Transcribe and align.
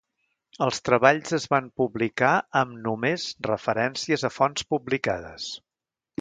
Els 0.67 0.79
treballs 0.87 1.35
es 1.37 1.43
van 1.53 1.67
publicar 1.81 2.31
amb 2.63 2.79
només 2.87 3.27
referències 3.49 4.25
a 4.31 4.33
fonts 4.39 4.67
publicades. 4.73 5.47